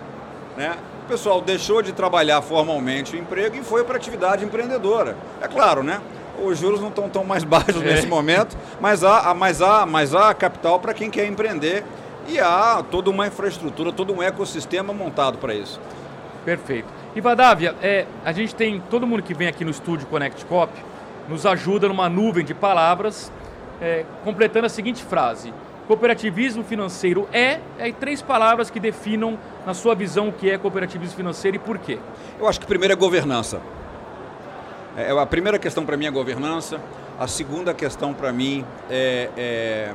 Né? 0.58 0.75
O 1.06 1.08
pessoal 1.08 1.39
deixou 1.39 1.82
de 1.82 1.94
trabalhar 1.94 2.41
formalmente 2.41 3.15
o 3.15 3.20
emprego 3.20 3.56
e 3.56 3.63
foi 3.63 3.86
para 3.86 3.96
atividade 3.96 4.44
empreendedora. 4.44 5.15
É 5.41 5.48
claro, 5.48 5.84
né? 5.84 6.01
Os 6.44 6.58
juros 6.58 6.82
não 6.82 6.89
estão 6.89 7.10
tão 7.10 7.24
mais 7.24 7.44
baixos 7.46 7.82
é. 7.82 7.86
nesse 7.86 8.08
momento, 8.08 8.58
mas 8.80 9.03
há, 9.03 9.34
mas 9.34 9.62
há, 9.62 9.86
mas 9.86 10.13
há 10.13 10.34
capital 10.34 10.80
para 10.80 10.94
quem 10.94 11.10
quer 11.10 11.25
empreender 11.25 11.84
e 12.27 12.39
há 12.39 12.84
toda 12.89 13.10
uma 13.10 13.27
infraestrutura, 13.27 13.91
todo 13.91 14.13
um 14.13 14.22
ecossistema 14.22 14.94
montado 14.94 15.38
para 15.38 15.53
isso. 15.53 15.80
Perfeito. 16.44 16.88
E 17.15 17.22
Vadávia, 17.22 17.75
é, 17.82 18.06
a 18.24 18.32
gente 18.32 18.56
tem 18.56 18.82
todo 18.89 19.06
mundo 19.06 19.22
que 19.22 19.34
vem 19.34 19.48
aqui 19.48 19.63
no 19.63 19.72
estúdio 19.72 20.08
Connect 20.08 20.46
Cop 20.46 20.72
nos 21.31 21.45
ajuda 21.45 21.88
numa 21.88 22.09
nuvem 22.09 22.43
de 22.43 22.53
palavras, 22.53 23.31
é, 23.81 24.05
completando 24.23 24.65
a 24.65 24.69
seguinte 24.69 25.03
frase: 25.03 25.53
Cooperativismo 25.88 26.63
financeiro 26.63 27.27
é, 27.33 27.59
é 27.79 27.91
três 27.91 28.21
palavras 28.21 28.69
que 28.69 28.79
definam, 28.79 29.39
na 29.65 29.73
sua 29.73 29.95
visão, 29.95 30.29
o 30.29 30.31
que 30.31 30.50
é 30.50 30.57
cooperativismo 30.57 31.15
financeiro 31.15 31.55
e 31.55 31.59
por 31.59 31.77
quê. 31.79 31.97
Eu 32.39 32.47
acho 32.47 32.59
que 32.59 32.65
primeiro 32.65 32.93
é 32.93 32.95
governança. 32.95 33.61
É, 34.95 35.11
é 35.11 35.19
a 35.19 35.25
primeira 35.25 35.57
questão 35.57 35.85
para 35.85 35.97
mim 35.97 36.05
é 36.05 36.11
governança, 36.11 36.79
a 37.19 37.27
segunda 37.27 37.73
questão 37.73 38.13
para 38.13 38.31
mim 38.31 38.65
é, 38.89 39.29
é 39.38 39.93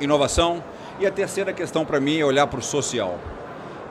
inovação 0.00 0.62
e 1.00 1.06
a 1.06 1.10
terceira 1.10 1.52
questão 1.52 1.84
para 1.84 1.98
mim 1.98 2.18
é 2.18 2.24
olhar 2.24 2.46
para 2.46 2.58
o 2.60 2.62
social. 2.62 3.18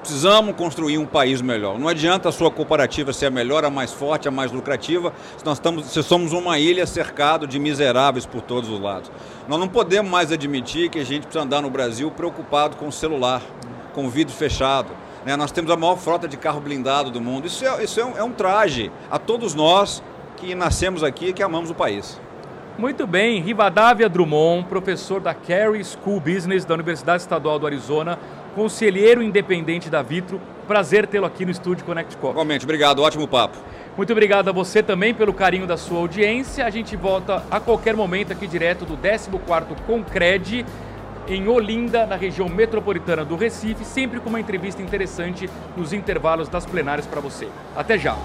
Precisamos 0.04 0.54
construir 0.58 0.98
um 0.98 1.06
país 1.06 1.42
melhor. 1.42 1.80
Não 1.80 1.88
adianta 1.88 2.28
a 2.28 2.32
sua 2.34 2.52
cooperativa 2.52 3.14
ser 3.14 3.28
a 3.28 3.32
melhor, 3.32 3.64
a 3.64 3.70
mais 3.70 3.94
forte, 3.94 4.28
a 4.28 4.32
mais 4.32 4.52
lucrativa, 4.52 5.14
se 5.38 5.46
nós 5.46 5.58
estamos, 5.58 5.86
se 5.86 6.04
somos 6.04 6.34
uma 6.34 6.60
ilha 6.60 6.86
cercado 6.86 7.48
de 7.48 7.58
miseráveis 7.58 8.26
por 8.26 8.42
todos 8.42 8.70
os 8.70 8.82
lados. 8.82 9.10
Nós 9.48 9.58
não 9.58 9.70
podemos 9.70 10.12
mais 10.12 10.30
admitir 10.30 10.90
que 10.90 11.00
a 11.00 11.06
gente 11.06 11.22
precisa 11.22 11.46
andar 11.46 11.62
no 11.62 11.70
Brasil 11.70 12.12
preocupado 12.12 12.76
com 12.76 12.90
o 12.90 12.92
celular, 12.92 13.42
com 13.94 14.06
o 14.06 14.10
vidro 14.10 14.34
fechado. 14.34 14.90
Né? 15.26 15.38
Nós 15.38 15.54
temos 15.54 15.72
a 15.72 15.78
maior 15.78 15.96
frota 15.96 16.28
de 16.28 16.36
carro 16.36 16.60
blindado 16.60 17.10
do 17.10 17.22
mundo. 17.22 17.48
Isso, 17.48 17.66
é, 17.66 17.82
isso 17.82 17.98
é, 17.98 18.04
um, 18.04 18.18
é 18.18 18.24
um 18.24 18.34
traje 18.34 18.92
a 19.10 19.18
todos 19.18 19.56
nós 19.56 20.04
que 20.36 20.54
nascemos 20.54 21.02
aqui 21.02 21.28
e 21.28 21.34
que 21.34 21.42
amamos 21.42 21.70
o 21.70 21.74
país. 21.74 22.20
Muito 22.78 23.06
bem, 23.06 23.40
Rivadavia 23.40 24.10
Drummond, 24.10 24.68
professor 24.68 25.22
da 25.22 25.34
Carey 25.34 25.84
School 25.86 26.20
Business 26.20 26.66
da 26.66 26.74
Universidade 26.74 27.22
Estadual 27.22 27.60
do 27.60 27.68
Arizona, 27.68 28.18
conselheiro 28.56 29.22
independente 29.22 29.90
da 29.90 30.02
Vitro. 30.02 30.40
Prazer 30.68 31.06
tê-lo 31.08 31.26
aqui 31.26 31.46
no 31.46 31.52
estúdio 31.52 31.86
Connect 31.86 32.16
Cop. 32.18 32.32
Igualmente, 32.32 32.66
obrigado, 32.66 33.02
ótimo 33.02 33.28
papo. 33.28 33.58
Muito 33.96 34.12
obrigado 34.12 34.50
a 34.50 34.52
você 34.52 34.82
também 34.82 35.14
pelo 35.14 35.34
carinho 35.34 35.68
da 35.68 35.78
sua 35.78 36.00
audiência. 36.00 36.66
A 36.66 36.70
gente 36.70 36.96
volta 36.96 37.44
a 37.52 37.60
qualquer 37.60 37.96
momento 37.96 38.32
aqui 38.32 38.48
direto 38.48 38.86
do 38.86 38.98
14º 38.98 39.76
Concred 39.86 40.66
em 41.28 41.48
Olinda, 41.48 42.06
na 42.06 42.16
região 42.16 42.50
metropolitana 42.50 43.24
do 43.24 43.36
Recife, 43.36 43.86
sempre 43.86 44.20
com 44.20 44.30
uma 44.30 44.40
entrevista 44.40 44.82
interessante 44.82 45.50
nos 45.78 45.94
intervalos 45.94 46.50
das 46.50 46.66
plenárias 46.66 47.06
para 47.06 47.22
você. 47.22 47.48
Até 47.76 47.98
já! 47.98 48.18